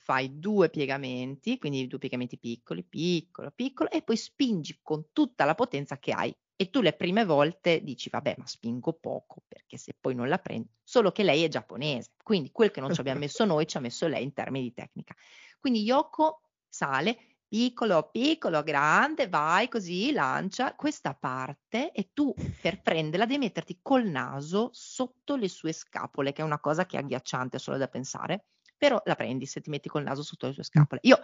[0.05, 5.55] fai due piegamenti, quindi due piegamenti piccoli, piccolo, piccolo, e poi spingi con tutta la
[5.55, 6.37] potenza che hai.
[6.55, 10.37] E tu le prime volte dici, vabbè, ma spingo poco, perché se poi non la
[10.37, 13.77] prendi, solo che lei è giapponese, quindi quel che non ci abbiamo messo noi ci
[13.77, 15.15] ha messo lei in termini di tecnica.
[15.59, 23.25] Quindi Yoko sale, piccolo, piccolo, grande, vai così, lancia questa parte e tu per prenderla
[23.25, 27.57] devi metterti col naso sotto le sue scapole, che è una cosa che è agghiacciante
[27.57, 28.45] solo da pensare
[28.77, 31.01] però la prendi se ti metti col naso sotto le tue scapole.
[31.03, 31.19] Io,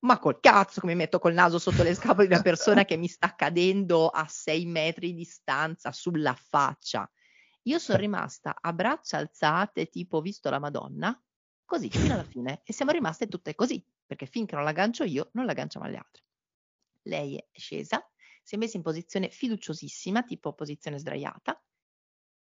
[0.00, 3.08] ma col cazzo come metto col naso sotto le scapole di una persona che mi
[3.08, 7.10] sta cadendo a sei metri di distanza sulla faccia.
[7.64, 11.22] Io sono rimasta a braccia alzate, tipo visto la Madonna,
[11.64, 12.62] così fino alla fine.
[12.64, 15.96] E siamo rimaste tutte così, perché finché non la aggancio io, non la agganciamo le
[15.96, 16.24] altre.
[17.02, 18.04] Lei è scesa,
[18.42, 21.62] si è messa in posizione fiduciosissima, tipo posizione sdraiata,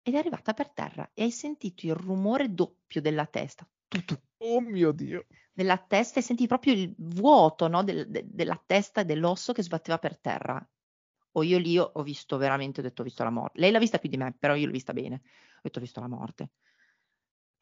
[0.02, 3.68] ed è arrivata per terra e hai sentito il rumore doppio della testa.
[3.88, 5.26] Tu, tu, Oh mio Dio.
[5.52, 7.84] Della testa e senti proprio il vuoto no?
[7.84, 10.66] Del, de, della testa e dell'osso che sbatteva per terra.
[11.38, 13.60] O io lì ho visto veramente, ho detto, ho visto la morte.
[13.60, 15.16] Lei l'ha vista più di me, però io l'ho vista bene.
[15.16, 16.52] Ho detto, ho visto la morte.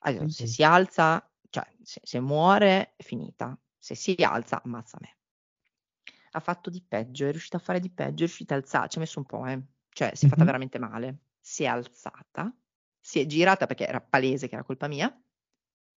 [0.05, 3.57] Allora, se si alza, cioè, se, se muore, è finita.
[3.77, 5.17] Se si alza, ammazza me.
[6.31, 8.97] Ha fatto di peggio, è riuscita a fare di peggio, è riuscita a alzare, ci
[8.97, 9.61] ha messo un po', eh.
[9.89, 10.45] Cioè, si è fatta mm-hmm.
[10.45, 11.17] veramente male.
[11.39, 12.55] Si è alzata,
[12.99, 15.22] si è girata perché era palese che era colpa mia,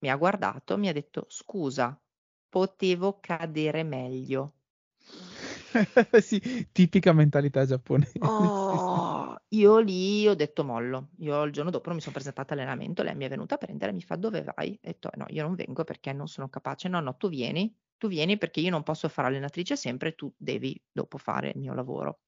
[0.00, 2.00] mi ha guardato, mi ha detto: "Scusa,
[2.48, 4.54] potevo cadere meglio".
[6.20, 8.14] Sì, tipica mentalità giapponese.
[8.78, 11.10] Oh, io lì ho detto mollo.
[11.18, 13.92] Io il giorno dopo non mi son presentata all'allenamento, lei mi è venuta a prendere,
[13.92, 16.88] mi fa: "Dove vai?" Ho detto: "No, io non vengo perché non sono capace".
[16.88, 20.82] "No, no, tu vieni, tu vieni perché io non posso fare allenatrice sempre, tu devi
[20.90, 22.20] dopo fare il mio lavoro".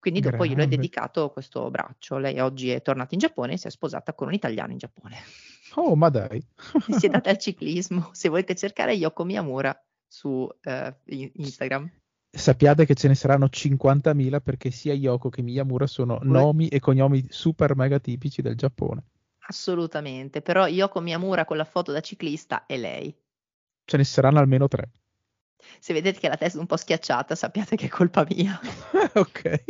[0.00, 2.18] Quindi dopo glielo ho dedicato questo braccio.
[2.18, 5.16] Lei oggi è tornata in Giappone e si è sposata con un italiano in Giappone.
[5.78, 6.44] Oh, ma dai.
[6.88, 8.10] e si è data al ciclismo.
[8.12, 11.88] Se volete cercare Yoko Miyamura su uh, Instagram.
[12.30, 17.24] Sappiate che ce ne saranno 50.000 perché sia Yoko che Miyamura sono nomi e cognomi
[17.28, 19.04] super mega tipici del Giappone.
[19.46, 23.16] Assolutamente, però Yoko Miyamura con la foto da ciclista è lei.
[23.84, 24.90] Ce ne saranno almeno tre.
[25.80, 28.58] Se vedete che la testa è un po' schiacciata, sappiate che è colpa mia.
[29.14, 29.62] ok.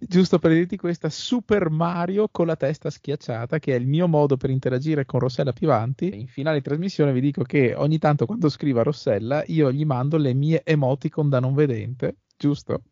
[0.00, 4.36] Giusto per dirti questa, Super Mario con la testa schiacciata, che è il mio modo
[4.36, 6.18] per interagire con Rossella Pivanti.
[6.18, 9.84] In finale di trasmissione vi dico che ogni tanto quando scrivo a Rossella io gli
[9.84, 12.82] mando le mie emoticon da non vedente, giusto?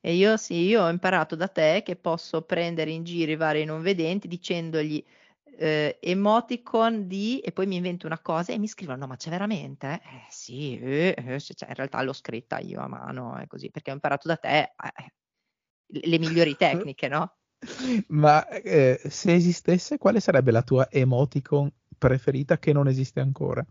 [0.00, 3.64] E io sì, io ho imparato da te che posso prendere in giro i vari
[3.64, 5.02] non vedenti dicendogli
[5.56, 9.30] eh, emoticon di e poi mi invento una cosa e mi scrivono no ma c'è
[9.30, 10.00] veramente?
[10.02, 13.90] Eh sì, eh, eh, cioè, in realtà l'ho scritta io a mano, è così, perché
[13.90, 14.72] ho imparato da te eh,
[15.86, 17.36] le migliori tecniche, no?
[18.08, 23.64] Ma eh, se esistesse, quale sarebbe la tua emoticon preferita che non esiste ancora?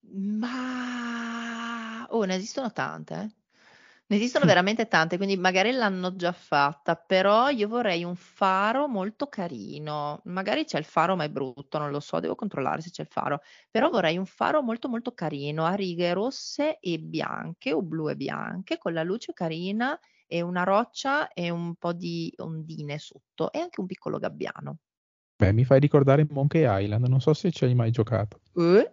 [0.00, 3.30] Ma oh, ne esistono tante, eh.
[4.08, 9.26] Ne esistono veramente tante, quindi magari l'hanno già fatta, però io vorrei un faro molto
[9.28, 10.20] carino.
[10.26, 13.08] Magari c'è il faro, ma è brutto, non lo so, devo controllare se c'è il
[13.08, 13.40] faro.
[13.68, 18.14] Però vorrei un faro molto molto carino, a righe rosse e bianche o blu e
[18.16, 23.58] bianche, con la luce carina e una roccia e un po' di ondine sotto e
[23.58, 24.78] anche un piccolo gabbiano.
[25.38, 28.38] Beh, mi fai ricordare Monkey Island, non so se ci hai mai giocato.
[28.58, 28.92] Eh?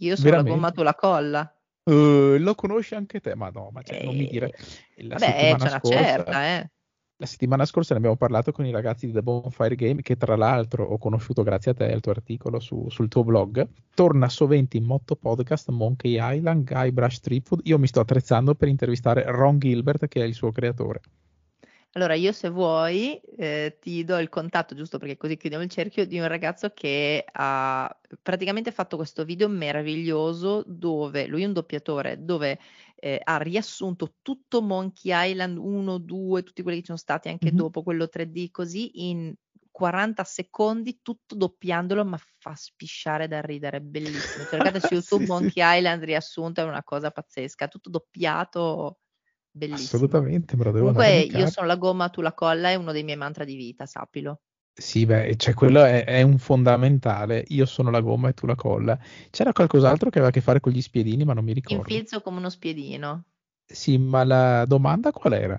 [0.00, 0.36] Io sono Veramente?
[0.36, 1.55] la gomma, tu la colla.
[1.86, 3.36] Uh, lo conosci anche te?
[3.36, 4.52] Ma no, ma cioè, non mi dire.
[4.96, 6.70] La Beh, c'è una scorsa, certa, eh.
[7.18, 10.34] La settimana scorsa ne abbiamo parlato con i ragazzi di The Bonfire Game, che tra
[10.36, 13.66] l'altro ho conosciuto grazie a te, al tuo articolo su, sul tuo blog.
[13.94, 17.60] Torna sovente in Motto Podcast Monkey Island, Guybrush Tripwood.
[17.66, 21.00] Io mi sto attrezzando per intervistare Ron Gilbert, che è il suo creatore.
[21.96, 26.04] Allora, io se vuoi eh, ti do il contatto, giusto perché così chiudiamo il cerchio,
[26.06, 32.22] di un ragazzo che ha praticamente fatto questo video meraviglioso dove lui è un doppiatore,
[32.22, 32.58] dove
[32.96, 37.46] eh, ha riassunto tutto Monkey Island 1, 2, tutti quelli che ci sono stati anche
[37.46, 37.56] mm-hmm.
[37.56, 39.34] dopo, quello 3D, così in
[39.70, 44.44] 40 secondi, tutto doppiandolo, ma fa spisciare da ridere, bellissimo.
[44.44, 45.78] Cercate su YouTube sì, Monkey sì.
[45.78, 48.98] Island riassunto, è una cosa pazzesca, tutto doppiato
[49.56, 49.86] Bellissimo.
[49.86, 53.02] Assolutamente, me lo devo Comunque io sono la gomma, tu la colla, è uno dei
[53.02, 54.40] miei mantra di vita, sappilo.
[54.78, 57.42] Sì, beh, cioè quello è, è, un fondamentale.
[57.48, 58.98] Io sono la gomma e tu la colla.
[59.30, 61.90] C'era qualcos'altro che aveva a che fare con gli spiedini, ma non mi ricordo.
[61.90, 63.24] Infilzo come uno spiedino.
[63.64, 65.58] Sì, ma la domanda qual era?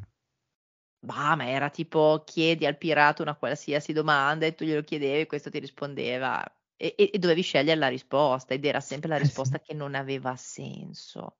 [0.99, 5.25] Bah, ma era tipo chiedi al pirata una qualsiasi domanda e tu glielo chiedevi e
[5.25, 6.43] questo ti rispondeva.
[6.75, 9.71] E, e, e dovevi scegliere la risposta ed era sempre la risposta eh sì.
[9.71, 11.37] che non aveva senso.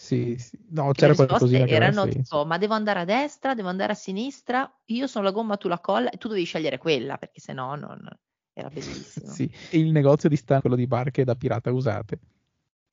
[0.00, 0.56] Sì, sì.
[0.70, 4.72] no, c'era qualcosina che erano tipo, ma devo andare a destra, devo andare a sinistra,
[4.86, 7.74] io sono la gomma, tu la colla, e tu dovevi scegliere quella, perché se no
[7.74, 8.08] non...
[8.52, 9.26] era bellissimo.
[9.26, 12.20] sì, e il negozio di stand, quello di barche da pirata usate.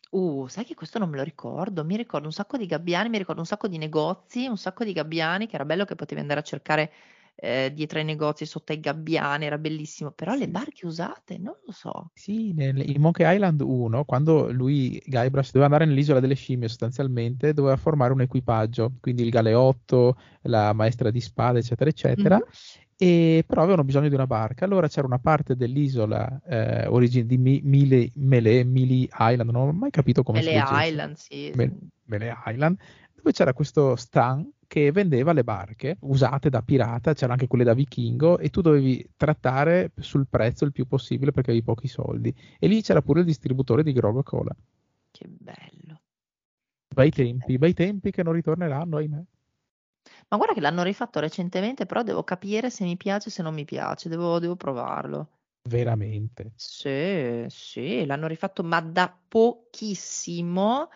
[0.09, 3.19] Uh, sai che questo non me lo ricordo, mi ricordo un sacco di gabbiani, mi
[3.19, 6.39] ricordo un sacco di negozi, un sacco di gabbiani, che era bello che potevi andare
[6.39, 6.91] a cercare
[7.35, 11.71] eh, dietro ai negozi, sotto ai gabbiani, era bellissimo, però le barche usate, non lo
[11.71, 12.11] so.
[12.13, 17.53] Sì, nel, in Monkey Island 1, quando lui, Guybrush, doveva andare nell'isola delle scimmie sostanzialmente,
[17.53, 22.83] doveva formare un equipaggio, quindi il galeotto, la maestra di spada, eccetera, eccetera, mm-hmm.
[22.97, 24.63] E, però avevano bisogno di una barca.
[24.63, 29.71] Allora c'era una parte dell'isola eh, origine di Mi, Mile, Mele, Mili Island, non ho
[29.73, 30.87] mai capito come Mele si dice.
[30.87, 31.51] Island, sì.
[31.55, 32.77] Mele, Mele Island,
[33.13, 37.73] dove c'era questo stan che vendeva le barche usate da pirata, c'erano anche quelle da
[37.73, 42.33] vichingo e tu dovevi trattare sul prezzo il più possibile perché avevi pochi soldi.
[42.59, 44.55] E lì c'era pure il distributore di Grogo Cola.
[45.11, 46.01] Che bello.
[46.93, 49.23] Bei tempi, bei tempi che non ritorneranno, ahimè.
[50.27, 53.53] Ma guarda che l'hanno rifatto recentemente, però devo capire se mi piace o se non
[53.53, 55.29] mi piace, devo, devo provarlo.
[55.67, 56.51] Veramente?
[56.55, 60.89] Sì, sì, l'hanno rifatto ma da pochissimo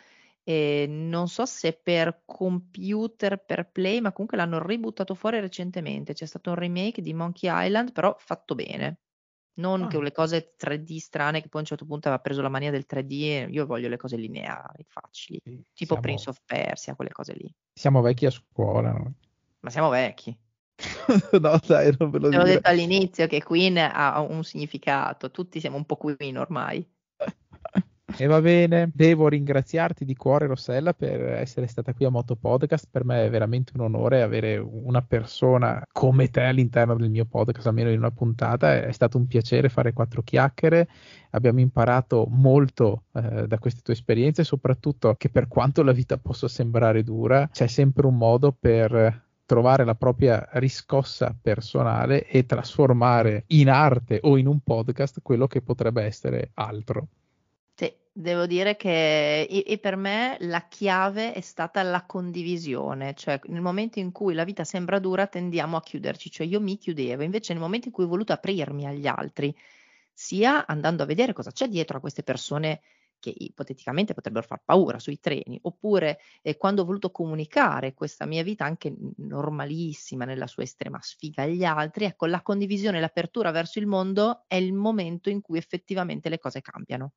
[0.50, 6.14] e non so se per computer, per Play, ma comunque l'hanno ributtato fuori recentemente.
[6.14, 9.02] C'è stato un remake di Monkey Island, però fatto bene.
[9.60, 9.88] Non ah.
[9.88, 12.72] che le cose 3D strane che poi a un certo punto aveva preso la mania
[12.72, 16.02] del 3D, io voglio le cose lineari, facili, sì, tipo siamo...
[16.02, 17.54] Prince of Persia, quelle cose lì.
[17.72, 19.14] Siamo vecchi a scuola noi.
[19.60, 20.36] Ma siamo vecchi.
[21.40, 22.30] no, dai, non ve lo.
[22.30, 26.84] Te l'ho detto all'inizio che Queen ha un significato, tutti siamo un po' Queen ormai.
[28.18, 32.88] E va bene, devo ringraziarti di cuore Rossella per essere stata qui a Moto Podcast,
[32.90, 37.68] per me è veramente un onore avere una persona come te all'interno del mio podcast,
[37.68, 40.90] almeno in una puntata, è stato un piacere fare quattro chiacchiere,
[41.32, 46.48] abbiamo imparato molto eh, da queste tue esperienze, soprattutto che per quanto la vita possa
[46.48, 53.70] sembrare dura, c'è sempre un modo per trovare la propria riscossa personale e trasformare in
[53.70, 57.08] arte o in un podcast quello che potrebbe essere altro.
[58.12, 63.62] Devo dire che e, e per me la chiave è stata la condivisione, cioè nel
[63.62, 67.54] momento in cui la vita sembra dura tendiamo a chiuderci, cioè io mi chiudevo, invece
[67.54, 69.56] nel momento in cui ho voluto aprirmi agli altri,
[70.12, 72.82] sia andando a vedere cosa c'è dietro a queste persone
[73.20, 78.44] che ipoteticamente potrebbero far paura sui treni, oppure eh, quando ho voluto comunicare questa mia
[78.44, 83.88] vita anche normalissima nella sua estrema sfiga agli altri, ecco, la condivisione l'apertura verso il
[83.88, 87.14] mondo è il momento in cui effettivamente le cose cambiano.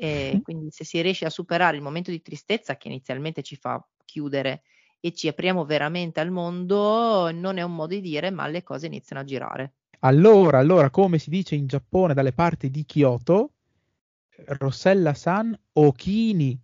[0.00, 3.84] E quindi se si riesce a superare il momento di tristezza che inizialmente ci fa
[4.04, 4.62] chiudere
[4.98, 8.86] e ci apriamo veramente al mondo, non è un modo di dire, ma le cose
[8.86, 9.74] iniziano a girare.
[10.00, 13.52] Allora, allora, come si dice in Giappone dalle parti di Kyoto,
[14.46, 16.58] Rossella San Okini.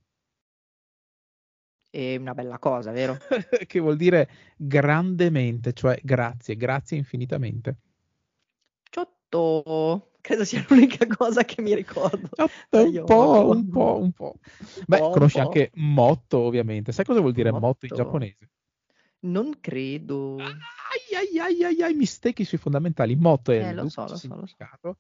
[1.97, 3.17] è una bella cosa, vero?
[3.67, 7.77] che vuol dire grandemente, cioè grazie, grazie infinitamente.
[9.37, 12.31] Ciotto, credo sia l'unica cosa che mi ricordo.
[12.71, 14.35] un, po', un po', un po'.
[14.87, 15.45] Beh, po', conosci po'.
[15.45, 16.93] anche motto, ovviamente.
[16.93, 18.51] Sai cosa vuol dire motto, motto in giapponese?
[19.21, 20.37] Non credo.
[20.39, 23.15] Ai, ai, ai, ai, mistake sui fondamentali.
[23.17, 24.97] Motto è eh, lo so, lo so, lo so.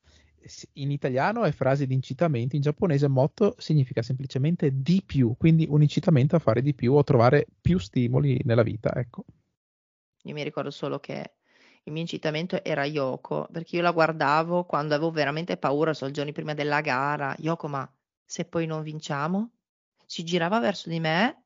[0.74, 5.82] In italiano è frase di incitamento, in giapponese motto significa semplicemente di più, quindi un
[5.82, 9.24] incitamento a fare di più o trovare più stimoli nella vita, ecco.
[10.22, 11.35] Io mi ricordo solo che
[11.86, 16.12] il mio incitamento era Yoko, perché io la guardavo quando avevo veramente paura, so, i
[16.12, 17.34] giorni prima della gara.
[17.38, 17.88] Yoko, ma
[18.24, 19.52] se poi non vinciamo?
[20.04, 21.44] Si girava verso di me.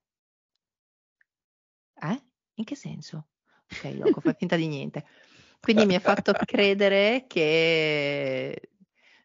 [2.02, 2.22] Eh?
[2.54, 3.28] In che senso?
[3.70, 5.04] Ok, Yoko, fai finta di niente.
[5.60, 8.70] Quindi mi ha fatto credere che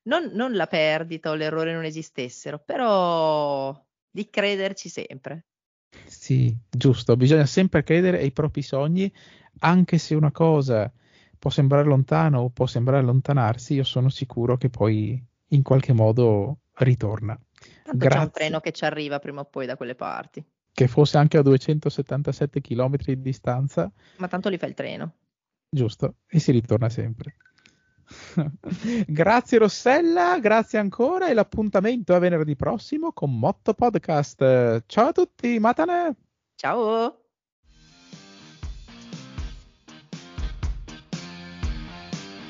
[0.03, 3.73] non, non la perdita o l'errore non esistessero, però
[4.11, 5.45] di crederci sempre.
[6.05, 9.09] Sì, giusto, bisogna sempre credere ai propri sogni,
[9.59, 10.91] anche se una cosa
[11.45, 16.61] può sembrare lontana o può sembrare allontanarsi, io sono sicuro che poi in qualche modo
[16.77, 17.39] ritorna.
[17.83, 18.17] Tanto Grazie.
[18.17, 20.43] c'è un treno che ci arriva prima o poi da quelle parti.
[20.71, 23.91] Che fosse anche a 277 km di distanza.
[24.17, 25.13] Ma tanto li fa il treno.
[25.69, 27.35] Giusto, e si ritorna sempre.
[29.05, 34.83] grazie Rossella, grazie ancora e l'appuntamento è venerdì prossimo con Motto Podcast.
[34.87, 36.15] Ciao a tutti, Matane!
[36.55, 37.24] Ciao!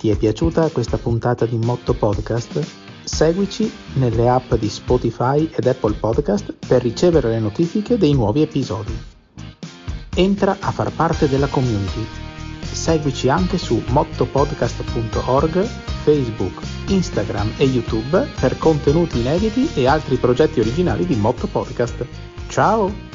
[0.06, 2.64] Ti è piaciuta questa puntata di Motto Podcast?
[3.04, 8.96] Seguici nelle app di Spotify ed Apple Podcast per ricevere le notifiche dei nuovi episodi.
[10.14, 12.06] Entra a far parte della community.
[12.62, 15.64] Seguici anche su mottopodcast.org,
[16.04, 22.06] Facebook, Instagram e YouTube per contenuti inediti e altri progetti originali di Motto Podcast.
[22.48, 23.15] Ciao!